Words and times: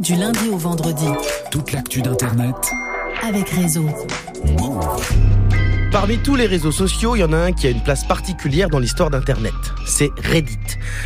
du 0.00 0.14
lundi 0.14 0.48
au 0.50 0.56
vendredi. 0.56 1.06
Toute 1.50 1.72
l'actu 1.72 2.02
d'Internet. 2.02 2.54
Avec 3.22 3.48
Réseau. 3.50 3.86
Parmi 5.92 6.18
tous 6.18 6.34
les 6.34 6.46
réseaux 6.46 6.72
sociaux, 6.72 7.14
il 7.14 7.20
y 7.20 7.24
en 7.24 7.32
a 7.32 7.36
un 7.36 7.52
qui 7.52 7.66
a 7.66 7.70
une 7.70 7.82
place 7.82 8.04
particulière 8.04 8.68
dans 8.68 8.80
l'histoire 8.80 9.10
d'Internet. 9.10 9.54
C'est 9.86 10.10
Reddit, 10.24 10.58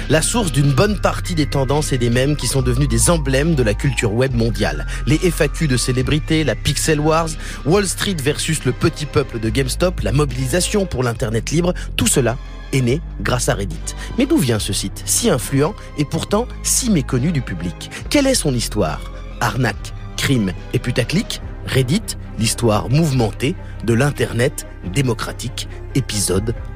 la 0.09 0.23
source 0.23 0.53
d'une 0.53 0.73
bonne 0.73 0.99
partie 1.01 1.35
des 1.35 1.47
tendances 1.47 1.93
et 1.93 1.99
des 1.99 2.09
mèmes 2.09 2.37
qui 2.37 2.47
sont 2.47 2.63
devenus 2.63 2.89
des 2.89 3.11
emblèmes 3.11 3.55
de 3.55 3.63
la 3.63 3.75
culture 3.75 4.15
web 4.15 4.35
mondiale. 4.35 4.87
Les 5.07 5.19
FAQ 5.19 5.69
de 5.69 5.77
célébrités, 5.77 6.43
la 6.45 6.55
Pixel 6.55 7.01
Wars, 7.01 7.29
Wall 7.67 7.87
Street 7.87 8.17
versus 8.23 8.65
le 8.65 8.73
petit 8.73 9.07
peuple 9.07 9.41
de 9.41 9.51
GameStop, 9.51 10.01
la 10.01 10.13
mobilisation 10.13 10.87
pour 10.87 11.03
l'Internet 11.03 11.51
libre, 11.51 11.75
tout 11.97 12.07
cela 12.07 12.37
est 12.73 12.81
né 12.81 13.01
grâce 13.21 13.49
à 13.49 13.55
Reddit. 13.55 13.95
Mais 14.19 14.27
d'où 14.27 14.37
vient 14.37 14.59
ce 14.59 14.73
site, 14.73 15.03
si 15.05 15.31
influent 15.31 15.75
et 15.97 16.05
pourtant 16.05 16.47
si 16.63 16.91
méconnu 16.91 17.33
du 17.33 17.43
public? 17.43 17.91
Quelle 18.11 18.27
est 18.27 18.35
son 18.35 18.55
histoire? 18.55 19.13
Arnaque, 19.41 19.93
crime 20.17 20.53
et 20.73 20.79
putaclic? 20.79 21.41
Reddit, 21.67 22.17
l'histoire 22.39 22.89
mouvementée 22.89 23.55
de 23.85 23.95
l'Internet 23.95 24.67
démocratique, 24.93 25.69
épisode 25.95 26.55
1. 26.67 26.68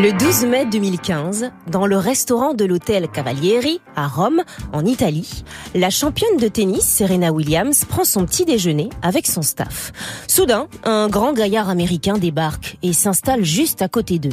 Le 0.00 0.16
12 0.16 0.44
mai 0.44 0.64
2015, 0.64 1.50
dans 1.72 1.84
le 1.84 1.96
restaurant 1.96 2.54
de 2.54 2.64
l'hôtel 2.64 3.08
Cavalieri, 3.08 3.80
à 3.96 4.06
Rome, 4.06 4.44
en 4.72 4.84
Italie, 4.84 5.42
la 5.74 5.90
championne 5.90 6.36
de 6.36 6.46
tennis, 6.46 6.84
Serena 6.84 7.32
Williams, 7.32 7.84
prend 7.84 8.04
son 8.04 8.24
petit 8.24 8.44
déjeuner 8.44 8.90
avec 9.02 9.26
son 9.26 9.42
staff. 9.42 9.90
Soudain, 10.28 10.68
un 10.84 11.08
grand 11.08 11.32
gaillard 11.32 11.68
américain 11.68 12.16
débarque 12.16 12.76
et 12.84 12.92
s'installe 12.92 13.42
juste 13.42 13.82
à 13.82 13.88
côté 13.88 14.20
d'eux. 14.20 14.30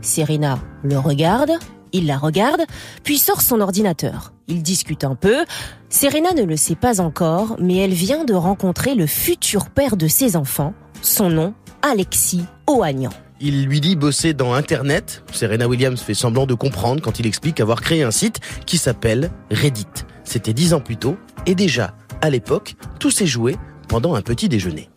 Serena 0.00 0.58
le 0.82 0.98
regarde, 0.98 1.52
il 1.92 2.08
la 2.08 2.18
regarde, 2.18 2.62
puis 3.04 3.18
sort 3.18 3.40
son 3.40 3.60
ordinateur. 3.60 4.32
Il 4.48 4.64
discute 4.64 5.04
un 5.04 5.14
peu. 5.14 5.44
Serena 5.90 6.32
ne 6.32 6.42
le 6.42 6.56
sait 6.56 6.74
pas 6.74 7.00
encore, 7.00 7.54
mais 7.60 7.76
elle 7.76 7.94
vient 7.94 8.24
de 8.24 8.34
rencontrer 8.34 8.96
le 8.96 9.06
futur 9.06 9.70
père 9.70 9.96
de 9.96 10.08
ses 10.08 10.34
enfants. 10.34 10.74
Son 11.02 11.30
nom, 11.30 11.54
Alexis 11.82 12.42
Ohanian. 12.68 13.12
Il 13.46 13.66
lui 13.66 13.82
dit 13.82 13.94
bosser 13.94 14.32
dans 14.32 14.54
Internet. 14.54 15.22
Serena 15.30 15.68
Williams 15.68 16.00
fait 16.00 16.14
semblant 16.14 16.46
de 16.46 16.54
comprendre 16.54 17.02
quand 17.02 17.20
il 17.20 17.26
explique 17.26 17.60
avoir 17.60 17.82
créé 17.82 18.02
un 18.02 18.10
site 18.10 18.40
qui 18.64 18.78
s'appelle 18.78 19.30
Reddit. 19.50 19.84
C'était 20.24 20.54
dix 20.54 20.72
ans 20.72 20.80
plus 20.80 20.96
tôt, 20.96 21.18
et 21.44 21.54
déjà, 21.54 21.94
à 22.22 22.30
l'époque, 22.30 22.74
tout 22.98 23.10
s'est 23.10 23.26
joué 23.26 23.56
pendant 23.86 24.14
un 24.14 24.22
petit 24.22 24.48
déjeuner. 24.48 24.88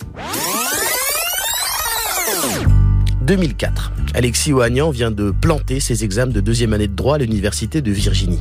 2004. 3.23 3.92
Alexis 4.14 4.53
Ohanian 4.53 4.92
vient 4.92 5.12
de 5.12 5.31
planter 5.31 5.81
ses 5.81 6.06
examens 6.06 6.31
de 6.31 6.40
deuxième 6.40 6.72
année 6.72 6.88
de 6.88 6.95
droit 6.95 7.16
à 7.16 7.18
l'université 7.18 7.81
de 7.81 7.92
Virginie. 7.92 8.40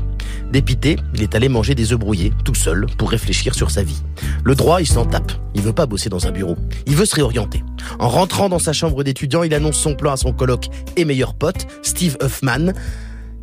Dépité, 0.52 0.96
il 1.14 1.22
est 1.22 1.34
allé 1.34 1.48
manger 1.48 1.74
des 1.74 1.92
œufs 1.92 1.98
brouillés, 1.98 2.32
tout 2.44 2.54
seul, 2.54 2.86
pour 2.98 3.10
réfléchir 3.10 3.54
sur 3.54 3.70
sa 3.70 3.82
vie. 3.82 4.02
Le 4.44 4.54
droit, 4.54 4.80
il 4.80 4.86
s'en 4.86 5.04
tape. 5.04 5.32
Il 5.54 5.62
veut 5.62 5.72
pas 5.72 5.86
bosser 5.86 6.08
dans 6.08 6.26
un 6.26 6.30
bureau. 6.30 6.56
Il 6.86 6.96
veut 6.96 7.04
se 7.04 7.14
réorienter. 7.14 7.62
En 7.98 8.08
rentrant 8.08 8.48
dans 8.48 8.58
sa 8.58 8.72
chambre 8.72 9.02
d'étudiant, 9.04 9.42
il 9.42 9.54
annonce 9.54 9.76
son 9.76 9.94
plan 9.94 10.12
à 10.12 10.16
son 10.16 10.32
coloc 10.32 10.68
et 10.96 11.04
meilleur 11.04 11.34
pote, 11.34 11.66
Steve 11.82 12.16
Huffman, 12.22 12.72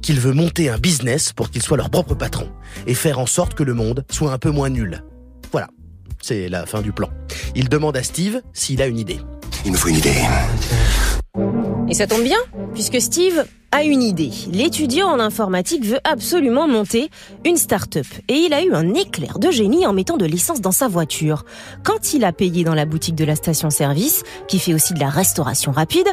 qu'il 0.01 0.19
veut 0.19 0.33
monter 0.33 0.69
un 0.69 0.77
business 0.77 1.33
pour 1.33 1.49
qu'il 1.49 1.61
soit 1.61 1.77
leur 1.77 1.89
propre 1.89 2.15
patron 2.15 2.49
et 2.87 2.93
faire 2.93 3.19
en 3.19 3.25
sorte 3.25 3.53
que 3.53 3.63
le 3.63 3.73
monde 3.73 4.05
soit 4.09 4.31
un 4.31 4.37
peu 4.37 4.51
moins 4.51 4.69
nul. 4.69 5.03
Voilà. 5.51 5.67
C'est 6.21 6.47
la 6.47 6.65
fin 6.65 6.81
du 6.81 6.93
plan. 6.93 7.09
Il 7.53 7.67
demande 7.67 7.97
à 7.97 8.03
Steve 8.03 8.41
s'il 8.53 8.81
a 8.81 8.87
une 8.87 8.97
idée. 8.97 9.19
Il 9.65 9.71
me 9.71 9.77
faut 9.77 9.89
une 9.89 9.97
idée. 9.97 10.15
Et 11.89 11.93
ça 11.93 12.07
tombe 12.07 12.23
bien, 12.23 12.37
puisque 12.73 13.01
Steve 13.01 13.45
a 13.73 13.83
une 13.83 14.03
idée. 14.03 14.29
L'étudiant 14.51 15.07
en 15.07 15.19
informatique 15.19 15.83
veut 15.83 15.99
absolument 16.03 16.67
monter 16.67 17.09
une 17.43 17.57
start-up. 17.57 18.05
Et 18.27 18.35
il 18.35 18.53
a 18.53 18.63
eu 18.63 18.71
un 18.71 18.93
éclair 18.93 19.39
de 19.39 19.49
génie 19.49 19.87
en 19.87 19.93
mettant 19.93 20.15
de 20.15 20.25
l'essence 20.25 20.61
dans 20.61 20.71
sa 20.71 20.87
voiture. 20.87 21.43
Quand 21.83 22.13
il 22.13 22.23
a 22.23 22.31
payé 22.31 22.63
dans 22.63 22.75
la 22.75 22.85
boutique 22.85 23.15
de 23.15 23.25
la 23.25 23.35
station-service, 23.35 24.21
qui 24.47 24.59
fait 24.59 24.75
aussi 24.75 24.93
de 24.93 24.99
la 24.99 25.09
restauration 25.09 25.71
rapide, 25.71 26.07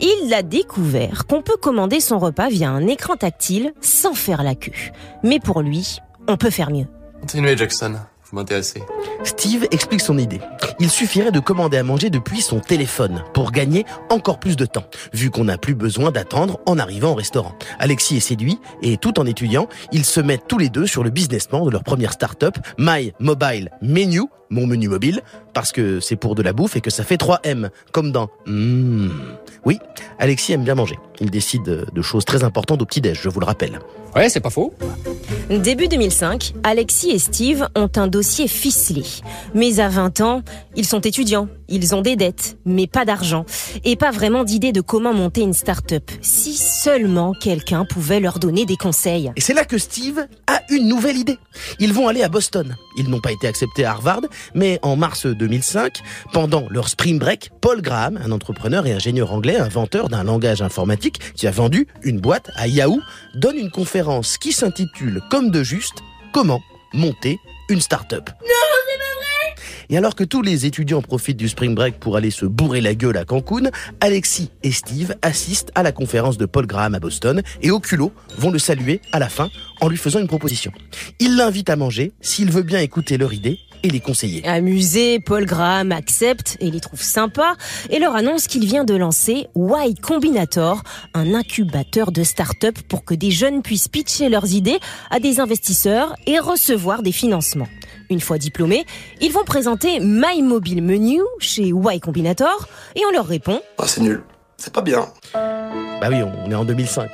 il 0.00 0.32
a 0.32 0.42
découvert 0.42 1.26
qu'on 1.26 1.42
peut 1.42 1.58
commander 1.60 2.00
son 2.00 2.18
repas 2.18 2.48
via 2.48 2.70
un 2.70 2.86
écran 2.86 3.16
tactile 3.16 3.74
sans 3.82 4.14
faire 4.14 4.42
la 4.42 4.54
queue. 4.54 4.72
Mais 5.22 5.38
pour 5.38 5.60
lui, 5.60 5.98
on 6.28 6.38
peut 6.38 6.50
faire 6.50 6.70
mieux. 6.70 6.86
Continuez 7.20 7.58
Jackson, 7.58 7.96
vous 8.32 8.38
m'intéressez. 8.38 8.82
Steve 9.24 9.66
explique 9.70 10.00
son 10.00 10.16
idée. 10.16 10.40
Il 10.80 10.90
suffirait 10.90 11.32
de 11.32 11.38
commander 11.38 11.76
à 11.76 11.82
manger 11.82 12.08
depuis 12.08 12.40
son 12.40 12.60
téléphone 12.60 13.22
pour 13.34 13.52
gagner 13.52 13.84
encore 14.08 14.40
plus 14.40 14.56
de 14.56 14.64
temps, 14.64 14.86
vu 15.12 15.30
qu'on 15.30 15.44
n'a 15.44 15.58
plus 15.58 15.74
besoin 15.74 16.10
d'attendre 16.10 16.58
en 16.64 16.78
arrivant 16.78 17.12
au 17.12 17.14
restaurant. 17.14 17.54
Alexis 17.78 18.16
est 18.16 18.20
séduit 18.20 18.58
et 18.80 18.96
tout 18.96 19.20
en 19.20 19.26
étudiant, 19.26 19.68
ils 19.92 20.06
se 20.06 20.20
mettent 20.20 20.48
tous 20.48 20.58
les 20.58 20.70
deux 20.70 20.86
sur 20.86 21.04
le 21.04 21.10
business 21.10 21.46
plan 21.46 21.66
de 21.66 21.70
leur 21.70 21.84
première 21.84 22.12
start-up, 22.12 22.56
My 22.78 23.12
Mobile 23.20 23.70
Menu, 23.82 24.22
mon 24.48 24.66
menu 24.66 24.88
mobile, 24.88 25.20
parce 25.52 25.72
que 25.72 26.00
c'est 26.00 26.16
pour 26.16 26.34
de 26.34 26.42
la 26.42 26.52
bouffe 26.52 26.76
et 26.76 26.80
que 26.80 26.90
ça 26.90 27.04
fait 27.04 27.18
3 27.18 27.40
M, 27.44 27.70
comme 27.92 28.12
dans 28.12 28.30
Mmh. 28.46 29.08
Oui, 29.64 29.78
Alexis 30.18 30.52
aime 30.52 30.64
bien 30.64 30.74
manger. 30.74 30.98
Il 31.22 31.30
décide 31.30 31.86
de 31.92 32.02
choses 32.02 32.24
très 32.24 32.42
importantes 32.42 32.82
au 32.82 32.84
petit-déj, 32.84 33.20
je 33.22 33.28
vous 33.28 33.38
le 33.38 33.46
rappelle. 33.46 33.78
Ouais, 34.14 34.28
c'est 34.28 34.40
pas 34.40 34.50
faux. 34.50 34.74
Début 35.48 35.88
2005, 35.88 36.54
Alexis 36.64 37.10
et 37.10 37.18
Steve 37.18 37.68
ont 37.74 37.90
un 37.96 38.06
dossier 38.06 38.48
ficelé. 38.48 39.04
Mais 39.54 39.80
à 39.80 39.88
20 39.88 40.20
ans, 40.20 40.42
ils 40.76 40.84
sont 40.84 41.00
étudiants, 41.00 41.48
ils 41.68 41.94
ont 41.94 42.02
des 42.02 42.16
dettes, 42.16 42.58
mais 42.64 42.86
pas 42.86 43.04
d'argent. 43.04 43.44
Et 43.84 43.96
pas 43.96 44.10
vraiment 44.10 44.44
d'idée 44.44 44.72
de 44.72 44.80
comment 44.80 45.14
monter 45.14 45.42
une 45.42 45.52
start-up. 45.54 46.10
Si 46.20 46.54
seulement 46.54 47.32
quelqu'un 47.32 47.84
pouvait 47.84 48.20
leur 48.20 48.38
donner 48.38 48.66
des 48.66 48.76
conseils. 48.76 49.30
Et 49.36 49.40
c'est 49.40 49.54
là 49.54 49.64
que 49.64 49.78
Steve 49.78 50.26
a 50.46 50.60
une 50.70 50.88
nouvelle 50.88 51.16
idée. 51.16 51.38
Ils 51.78 51.92
vont 51.92 52.08
aller 52.08 52.22
à 52.22 52.28
Boston. 52.28 52.76
Ils 52.98 53.08
n'ont 53.08 53.20
pas 53.20 53.32
été 53.32 53.46
acceptés 53.46 53.84
à 53.84 53.92
Harvard, 53.92 54.22
mais 54.54 54.78
en 54.82 54.96
mars 54.96 55.26
2005, 55.26 56.00
pendant 56.32 56.66
leur 56.70 56.88
spring 56.88 57.18
break, 57.18 57.50
Paul 57.60 57.80
Graham, 57.80 58.18
un 58.22 58.30
entrepreneur 58.32 58.86
et 58.86 58.92
ingénieur 58.92 59.32
anglais, 59.32 59.56
inventeur 59.56 60.08
d'un 60.08 60.24
langage 60.24 60.62
informatique 60.62 61.11
qui 61.34 61.46
a 61.46 61.50
vendu 61.50 61.86
une 62.02 62.20
boîte 62.20 62.50
à 62.56 62.66
Yahoo, 62.66 63.00
donne 63.34 63.56
une 63.56 63.70
conférence 63.70 64.38
qui 64.38 64.52
s'intitule 64.52 65.22
Comme 65.30 65.50
de 65.50 65.62
juste, 65.62 66.02
comment 66.32 66.62
monter 66.92 67.38
une 67.68 67.80
start-up. 67.80 68.30
Et 69.92 69.98
alors 69.98 70.14
que 70.14 70.24
tous 70.24 70.40
les 70.40 70.64
étudiants 70.64 71.02
profitent 71.02 71.36
du 71.36 71.50
spring 71.50 71.74
break 71.74 72.00
pour 72.00 72.16
aller 72.16 72.30
se 72.30 72.46
bourrer 72.46 72.80
la 72.80 72.94
gueule 72.94 73.18
à 73.18 73.26
Cancun, 73.26 73.70
Alexis 74.00 74.50
et 74.62 74.72
Steve 74.72 75.14
assistent 75.20 75.70
à 75.74 75.82
la 75.82 75.92
conférence 75.92 76.38
de 76.38 76.46
Paul 76.46 76.66
Graham 76.66 76.94
à 76.94 76.98
Boston 76.98 77.42
et 77.60 77.70
au 77.70 77.78
culot 77.78 78.10
vont 78.38 78.50
le 78.50 78.58
saluer 78.58 79.02
à 79.12 79.18
la 79.18 79.28
fin 79.28 79.50
en 79.82 79.88
lui 79.88 79.98
faisant 79.98 80.20
une 80.20 80.28
proposition. 80.28 80.72
Ils 81.18 81.36
l'invitent 81.36 81.68
à 81.68 81.76
manger 81.76 82.12
s'il 82.22 82.50
veut 82.50 82.62
bien 82.62 82.80
écouter 82.80 83.18
leur 83.18 83.34
idée 83.34 83.58
et 83.82 83.90
les 83.90 84.00
conseiller. 84.00 84.46
Amusé, 84.46 85.20
Paul 85.20 85.44
Graham 85.44 85.92
accepte 85.92 86.56
et 86.60 86.70
les 86.70 86.80
trouve 86.80 87.02
sympas 87.02 87.54
et 87.90 87.98
leur 87.98 88.14
annonce 88.14 88.46
qu'il 88.46 88.64
vient 88.64 88.84
de 88.84 88.94
lancer 88.94 89.46
Y 89.54 90.00
Combinator, 90.00 90.82
un 91.14 91.34
incubateur 91.34 92.12
de 92.12 92.22
start-up 92.22 92.78
pour 92.88 93.04
que 93.04 93.14
des 93.14 93.30
jeunes 93.30 93.62
puissent 93.62 93.88
pitcher 93.88 94.28
leurs 94.28 94.52
idées 94.52 94.78
à 95.10 95.20
des 95.20 95.40
investisseurs 95.40 96.14
et 96.26 96.38
recevoir 96.38 97.02
des 97.02 97.12
financements. 97.12 97.68
Une 98.10 98.20
fois 98.20 98.38
diplômés, 98.38 98.84
ils 99.20 99.32
vont 99.32 99.44
présenter 99.44 99.98
My 100.00 100.42
Mobile 100.42 100.82
Menu 100.82 101.20
chez 101.38 101.68
Y 101.68 102.00
Combinator 102.00 102.68
et 102.94 103.00
on 103.08 103.12
leur 103.12 103.26
répond 103.26 103.60
Oh, 103.78 103.84
c'est 103.86 104.00
nul. 104.00 104.22
C'est 104.56 104.72
pas 104.72 104.82
bien. 104.82 105.08
Bah 105.32 106.08
oui, 106.08 106.16
on 106.22 106.50
est 106.50 106.54
en 106.54 106.64
2005. 106.64 107.10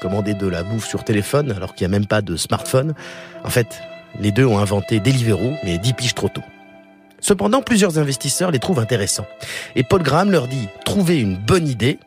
Commander 0.00 0.34
de 0.34 0.46
la 0.46 0.62
bouffe 0.62 0.86
sur 0.86 1.02
téléphone 1.02 1.50
alors 1.50 1.74
qu'il 1.74 1.88
n'y 1.88 1.94
a 1.94 1.98
même 1.98 2.06
pas 2.06 2.20
de 2.20 2.36
smartphone. 2.36 2.94
En 3.42 3.50
fait, 3.50 3.80
les 4.20 4.32
deux 4.32 4.46
ont 4.46 4.58
inventé 4.58 5.00
Deliveroo, 5.00 5.54
mais 5.64 5.78
10 5.78 5.92
piges 5.94 6.14
trop 6.14 6.28
tôt. 6.28 6.42
Cependant, 7.20 7.62
plusieurs 7.62 7.98
investisseurs 7.98 8.50
les 8.50 8.58
trouvent 8.58 8.80
intéressants. 8.80 9.26
Et 9.76 9.82
Paul 9.82 10.02
Graham 10.02 10.30
leur 10.30 10.46
dit 10.46 10.68
trouvez 10.84 11.20
une 11.20 11.36
bonne 11.36 11.66
idée 11.66 11.98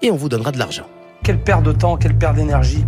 et 0.00 0.10
on 0.10 0.16
vous 0.16 0.28
donnera 0.28 0.52
de 0.52 0.58
l'argent. 0.58 0.86
Quelle 1.22 1.38
perte 1.38 1.62
de 1.62 1.72
temps, 1.72 1.96
quelle 1.96 2.16
perte 2.16 2.36
d'énergie. 2.36 2.84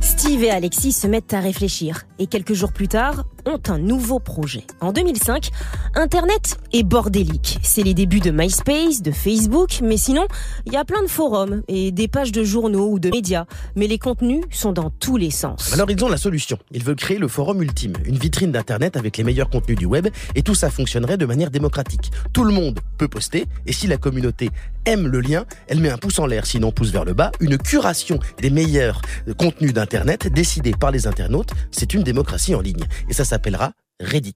Steve 0.00 0.44
et 0.44 0.50
Alexis 0.50 0.92
se 0.92 1.06
mettent 1.06 1.32
à 1.32 1.40
réfléchir 1.40 2.02
et 2.18 2.26
quelques 2.26 2.52
jours 2.52 2.72
plus 2.72 2.88
tard 2.88 3.24
ont 3.46 3.60
un 3.68 3.78
nouveau 3.78 4.18
projet. 4.18 4.64
En 4.80 4.92
2005, 4.92 5.50
Internet 5.94 6.58
est 6.72 6.82
bordélique. 6.82 7.58
C'est 7.62 7.82
les 7.82 7.94
débuts 7.94 8.20
de 8.20 8.30
MySpace, 8.30 9.02
de 9.02 9.10
Facebook, 9.10 9.80
mais 9.82 9.96
sinon, 9.96 10.26
il 10.66 10.72
y 10.72 10.76
a 10.76 10.84
plein 10.84 11.02
de 11.02 11.08
forums 11.08 11.62
et 11.68 11.92
des 11.92 12.08
pages 12.08 12.32
de 12.32 12.44
journaux 12.44 12.90
ou 12.90 12.98
de 12.98 13.10
médias. 13.10 13.46
Mais 13.76 13.86
les 13.86 13.98
contenus 13.98 14.44
sont 14.50 14.72
dans 14.72 14.90
tous 14.90 15.16
les 15.16 15.30
sens. 15.30 15.72
Alors 15.72 15.90
ils 15.90 16.04
ont 16.04 16.08
la 16.08 16.16
solution. 16.16 16.58
Ils 16.70 16.84
veulent 16.84 16.96
créer 16.96 17.18
le 17.18 17.28
forum 17.28 17.62
ultime, 17.62 17.94
une 18.04 18.18
vitrine 18.18 18.52
d'Internet 18.52 18.96
avec 18.96 19.16
les 19.16 19.24
meilleurs 19.24 19.50
contenus 19.50 19.78
du 19.78 19.86
web 19.86 20.08
et 20.34 20.42
tout 20.42 20.54
ça 20.54 20.70
fonctionnerait 20.70 21.16
de 21.16 21.26
manière 21.26 21.50
démocratique. 21.50 22.10
Tout 22.32 22.44
le 22.44 22.52
monde 22.52 22.80
peut 22.98 23.08
poster 23.08 23.46
et 23.66 23.72
si 23.72 23.86
la 23.86 23.96
communauté 23.96 24.50
aime 24.86 25.06
le 25.06 25.20
lien, 25.20 25.44
elle 25.68 25.80
met 25.80 25.90
un 25.90 25.98
pouce 25.98 26.18
en 26.18 26.26
l'air, 26.26 26.46
sinon 26.46 26.72
pouce 26.72 26.90
vers 26.90 27.04
le 27.04 27.12
bas. 27.12 27.32
Une 27.40 27.58
curation 27.58 28.18
des 28.40 28.50
meilleurs 28.50 29.02
contenus 29.36 29.72
d'Internet 29.72 30.28
décidée 30.32 30.72
par 30.72 30.90
les 30.90 31.06
internautes, 31.06 31.52
c'est 31.70 31.94
une 31.94 32.02
démocratie 32.02 32.54
en 32.54 32.60
ligne. 32.60 32.84
Et 33.08 33.12
ça 33.12 33.24
s'appellera 33.30 33.72
Reddit. 34.00 34.34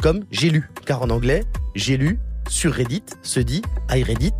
Comme 0.00 0.20
j'ai 0.30 0.48
lu, 0.48 0.70
car 0.86 1.02
en 1.02 1.10
anglais, 1.10 1.44
j'ai 1.74 1.96
lu 1.96 2.20
sur 2.48 2.72
Reddit 2.72 3.02
se 3.22 3.40
dit 3.40 3.62
I 3.90 4.04
Reddit 4.04 4.32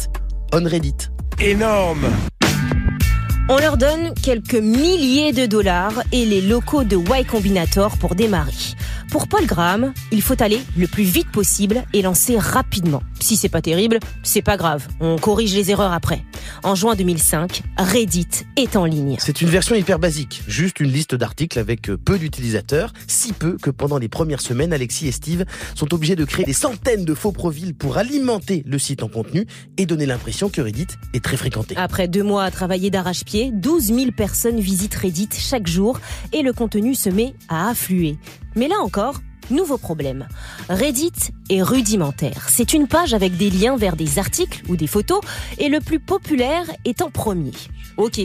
on 0.54 0.64
Reddit. 0.64 0.94
Énorme 1.40 2.06
On 3.48 3.58
leur 3.58 3.76
donne 3.76 4.14
quelques 4.14 4.54
milliers 4.54 5.32
de 5.32 5.46
dollars 5.46 6.00
et 6.12 6.24
les 6.24 6.40
locaux 6.40 6.84
de 6.84 6.96
Y 6.96 7.26
Combinator 7.26 7.98
pour 7.98 8.14
démarrer. 8.14 8.52
Pour 9.10 9.26
Paul 9.26 9.46
Graham, 9.46 9.92
il 10.12 10.22
faut 10.22 10.40
aller 10.40 10.60
le 10.76 10.86
plus 10.86 11.02
vite 11.02 11.30
possible 11.32 11.82
et 11.92 12.02
lancer 12.02 12.38
rapidement. 12.38 13.02
Si 13.20 13.36
c'est 13.36 13.48
pas 13.48 13.62
terrible, 13.62 13.98
c'est 14.22 14.42
pas 14.42 14.56
grave. 14.56 14.86
On 15.00 15.16
corrige 15.16 15.54
les 15.54 15.70
erreurs 15.70 15.92
après. 15.92 16.22
En 16.62 16.74
juin 16.74 16.94
2005, 16.94 17.62
Reddit 17.76 18.28
est 18.56 18.76
en 18.76 18.84
ligne. 18.84 19.16
C'est 19.18 19.40
une 19.40 19.48
version 19.48 19.74
hyper 19.74 19.98
basique, 19.98 20.42
juste 20.48 20.80
une 20.80 20.90
liste 20.90 21.14
d'articles 21.14 21.58
avec 21.58 21.90
euh, 21.90 21.96
peu 21.96 22.18
d'utilisateurs, 22.18 22.92
si 23.06 23.32
peu 23.32 23.56
que 23.56 23.70
pendant 23.70 23.98
les 23.98 24.08
premières 24.08 24.40
semaines, 24.40 24.72
Alexis 24.72 25.08
et 25.08 25.12
Steve 25.12 25.44
sont 25.74 25.92
obligés 25.94 26.16
de 26.16 26.24
créer 26.24 26.44
des 26.44 26.52
centaines 26.52 27.04
de 27.04 27.14
faux 27.14 27.32
profils 27.32 27.74
pour 27.74 27.98
alimenter 27.98 28.62
le 28.66 28.78
site 28.78 29.02
en 29.02 29.08
contenu 29.08 29.46
et 29.76 29.86
donner 29.86 30.06
l'impression 30.06 30.48
que 30.48 30.60
Reddit 30.60 30.88
est 31.14 31.24
très 31.24 31.36
fréquenté. 31.36 31.76
Après 31.76 32.08
deux 32.08 32.22
mois 32.22 32.44
à 32.44 32.50
travailler 32.50 32.90
d'arrache-pied, 32.90 33.50
12 33.52 33.84
000 33.84 34.10
personnes 34.16 34.60
visitent 34.60 34.94
Reddit 34.94 35.30
chaque 35.32 35.66
jour 35.66 36.00
et 36.32 36.42
le 36.42 36.52
contenu 36.52 36.94
se 36.94 37.10
met 37.10 37.34
à 37.48 37.70
affluer. 37.70 38.18
Mais 38.56 38.68
là 38.68 38.76
encore, 38.82 39.20
nouveau 39.50 39.78
problème. 39.78 40.26
Reddit 40.68 41.32
est 41.50 41.62
rudimentaire. 41.62 42.48
C'est 42.48 42.72
une 42.72 42.88
page 42.88 43.14
avec 43.14 43.36
des 43.36 43.50
liens 43.50 43.76
vers 43.76 43.96
des 43.96 44.18
articles 44.18 44.62
ou 44.68 44.76
des 44.76 44.86
photos 44.86 45.20
et 45.58 45.68
le 45.68 45.80
plus 45.80 46.00
populaire 46.00 46.64
est 46.84 47.02
en 47.02 47.10
premier. 47.10 47.52
Ok, 47.96 48.20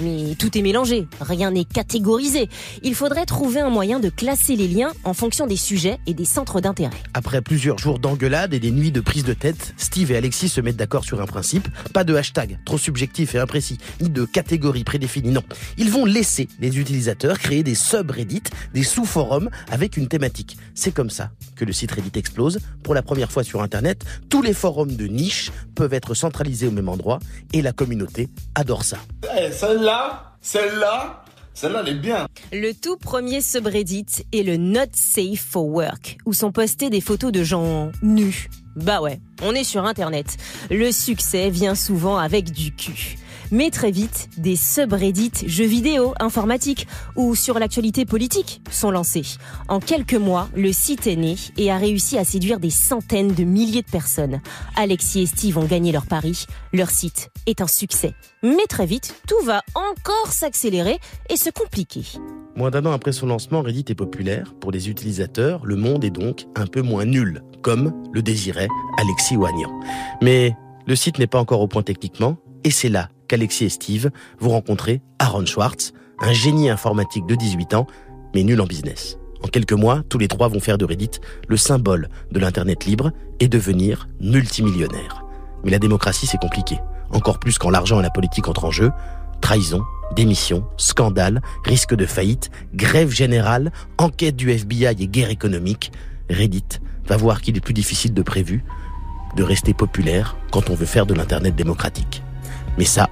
mais 0.00 0.34
tout 0.38 0.56
est 0.56 0.62
mélangé, 0.62 1.06
rien 1.20 1.50
n'est 1.50 1.64
catégorisé. 1.64 2.48
Il 2.82 2.94
faudrait 2.94 3.26
trouver 3.26 3.60
un 3.60 3.70
moyen 3.70 4.00
de 4.00 4.08
classer 4.08 4.56
les 4.56 4.68
liens 4.68 4.92
en 5.04 5.14
fonction 5.14 5.46
des 5.46 5.56
sujets 5.56 5.98
et 6.06 6.14
des 6.14 6.24
centres 6.24 6.60
d'intérêt. 6.60 6.96
Après 7.14 7.42
plusieurs 7.42 7.78
jours 7.78 7.98
d'engueulade 7.98 8.54
et 8.54 8.60
des 8.60 8.70
nuits 8.70 8.92
de 8.92 9.00
prise 9.00 9.24
de 9.24 9.34
tête, 9.34 9.74
Steve 9.76 10.12
et 10.12 10.16
Alexis 10.16 10.48
se 10.48 10.60
mettent 10.60 10.76
d'accord 10.76 11.04
sur 11.04 11.20
un 11.20 11.26
principe. 11.26 11.68
Pas 11.92 12.04
de 12.04 12.14
hashtag 12.14 12.58
trop 12.64 12.78
subjectif 12.78 13.34
et 13.34 13.38
imprécis, 13.38 13.78
ni 14.00 14.10
de 14.10 14.24
catégorie 14.24 14.84
prédéfinie, 14.84 15.30
non. 15.30 15.42
Ils 15.78 15.90
vont 15.90 16.04
laisser 16.04 16.48
les 16.60 16.78
utilisateurs 16.78 17.38
créer 17.38 17.62
des 17.62 17.74
subreddits, 17.74 18.42
des 18.72 18.82
sous-forums 18.82 19.50
avec 19.70 19.96
une 19.96 20.08
thématique. 20.08 20.56
C'est 20.74 20.92
comme 20.92 21.10
ça 21.10 21.30
que 21.56 21.64
le 21.64 21.72
site 21.72 21.92
Reddit 21.92 22.18
explose. 22.18 22.58
Pour 22.82 22.94
la 22.94 23.02
première 23.02 23.30
fois 23.30 23.44
sur 23.44 23.62
Internet, 23.62 24.04
tous 24.28 24.42
les 24.42 24.54
forums 24.54 24.96
de 24.96 25.06
niche 25.06 25.50
peuvent 25.74 25.94
être 25.94 26.14
centralisés 26.14 26.66
au 26.66 26.70
même 26.70 26.88
endroit 26.88 27.18
et 27.52 27.62
la 27.62 27.72
communauté 27.72 28.28
adore 28.54 28.84
ça. 28.84 28.98
Eh, 29.36 29.50
celle-là, 29.84 30.32
celle-là, 30.40 31.24
celle-là, 31.52 31.82
elle 31.84 31.92
est 31.92 32.00
bien. 32.00 32.26
Le 32.52 32.72
tout 32.72 32.96
premier 32.96 33.42
subreddit 33.42 34.06
est 34.32 34.42
le 34.42 34.56
Not 34.56 34.92
Safe 34.94 35.38
for 35.38 35.66
Work, 35.66 36.16
où 36.24 36.32
sont 36.32 36.52
postées 36.52 36.88
des 36.88 37.02
photos 37.02 37.32
de 37.32 37.44
gens 37.44 37.92
nus. 38.02 38.48
Bah 38.76 39.02
ouais, 39.02 39.20
on 39.42 39.54
est 39.54 39.62
sur 39.62 39.84
Internet. 39.84 40.38
Le 40.70 40.90
succès 40.90 41.50
vient 41.50 41.74
souvent 41.74 42.16
avec 42.16 42.50
du 42.50 42.74
cul. 42.74 43.18
Mais 43.50 43.70
très 43.70 43.90
vite, 43.90 44.28
des 44.36 44.56
subreddits 44.56 45.46
jeux 45.46 45.66
vidéo, 45.66 46.14
informatiques 46.20 46.86
ou 47.16 47.34
sur 47.34 47.58
l'actualité 47.58 48.04
politique 48.04 48.60
sont 48.70 48.90
lancés. 48.90 49.24
En 49.68 49.80
quelques 49.80 50.14
mois, 50.14 50.48
le 50.54 50.72
site 50.72 51.06
est 51.06 51.16
né 51.16 51.36
et 51.56 51.70
a 51.70 51.76
réussi 51.76 52.18
à 52.18 52.24
séduire 52.24 52.60
des 52.60 52.70
centaines 52.70 53.34
de 53.34 53.44
milliers 53.44 53.82
de 53.82 53.90
personnes. 53.90 54.40
Alexis 54.76 55.22
et 55.22 55.26
Steve 55.26 55.58
ont 55.58 55.64
gagné 55.64 55.92
leur 55.92 56.06
pari. 56.06 56.46
Leur 56.72 56.90
site 56.90 57.30
est 57.46 57.60
un 57.60 57.66
succès. 57.66 58.14
Mais 58.42 58.66
très 58.68 58.86
vite, 58.86 59.14
tout 59.28 59.44
va 59.44 59.62
encore 59.74 60.32
s'accélérer 60.32 60.98
et 61.30 61.36
se 61.36 61.50
compliquer. 61.50 62.04
Moins 62.56 62.70
d'un 62.70 62.86
an 62.86 62.92
après 62.92 63.12
son 63.12 63.26
lancement, 63.26 63.62
Reddit 63.62 63.86
est 63.88 63.94
populaire. 63.94 64.54
Pour 64.60 64.70
les 64.70 64.88
utilisateurs, 64.88 65.64
le 65.64 65.76
monde 65.76 66.04
est 66.04 66.10
donc 66.10 66.46
un 66.54 66.66
peu 66.66 66.82
moins 66.82 67.04
nul, 67.04 67.42
comme 67.62 67.92
le 68.12 68.22
désirait 68.22 68.68
Alexis 68.98 69.36
Wagnan. 69.36 69.72
Mais 70.22 70.54
le 70.86 70.94
site 70.94 71.18
n'est 71.18 71.26
pas 71.26 71.40
encore 71.40 71.60
au 71.60 71.66
point 71.66 71.82
techniquement, 71.82 72.36
et 72.62 72.70
c'est 72.70 72.88
là 72.88 73.08
qu'Alexis 73.28 73.64
et 73.64 73.68
Steve 73.68 74.10
vont 74.38 74.50
rencontrer 74.50 75.00
Aaron 75.18 75.46
Schwartz, 75.46 75.92
un 76.20 76.32
génie 76.32 76.70
informatique 76.70 77.26
de 77.26 77.34
18 77.34 77.74
ans, 77.74 77.86
mais 78.34 78.42
nul 78.42 78.60
en 78.60 78.66
business. 78.66 79.18
En 79.42 79.48
quelques 79.48 79.72
mois, 79.72 80.02
tous 80.08 80.18
les 80.18 80.28
trois 80.28 80.48
vont 80.48 80.60
faire 80.60 80.78
de 80.78 80.84
Reddit 80.84 81.20
le 81.48 81.56
symbole 81.56 82.08
de 82.32 82.38
l'Internet 82.40 82.84
libre 82.86 83.12
et 83.40 83.48
devenir 83.48 84.08
multimillionnaires. 84.20 85.24
Mais 85.64 85.70
la 85.70 85.78
démocratie, 85.78 86.26
c'est 86.26 86.40
compliqué. 86.40 86.78
Encore 87.12 87.38
plus 87.38 87.58
quand 87.58 87.70
l'argent 87.70 88.00
et 88.00 88.02
la 88.02 88.10
politique 88.10 88.48
entrent 88.48 88.64
en 88.64 88.70
jeu. 88.70 88.90
Trahison, 89.40 89.82
démission, 90.16 90.64
scandale, 90.78 91.42
risque 91.64 91.94
de 91.94 92.06
faillite, 92.06 92.50
grève 92.74 93.10
générale, 93.10 93.72
enquête 93.98 94.36
du 94.36 94.50
FBI 94.50 95.02
et 95.02 95.08
guerre 95.08 95.30
économique. 95.30 95.92
Reddit 96.30 96.80
va 97.06 97.18
voir 97.18 97.42
qu'il 97.42 97.56
est 97.56 97.60
plus 97.60 97.74
difficile 97.74 98.14
de 98.14 98.22
prévu 98.22 98.64
de 99.36 99.42
rester 99.42 99.74
populaire 99.74 100.36
quand 100.50 100.70
on 100.70 100.74
veut 100.74 100.86
faire 100.86 101.06
de 101.06 101.14
l'Internet 101.14 101.54
démocratique. 101.54 102.22
Mais 102.78 102.84
ça, 102.84 103.08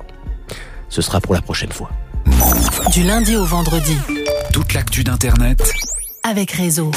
ce 0.88 1.02
sera 1.02 1.20
pour 1.20 1.34
la 1.34 1.42
prochaine 1.42 1.72
fois. 1.72 1.90
Du 2.92 3.02
lundi 3.02 3.36
au 3.36 3.44
vendredi, 3.44 3.96
Toute 4.52 4.74
l'actu 4.74 5.04
d'Internet 5.04 5.72
avec 6.22 6.52
Réseau. 6.52 6.90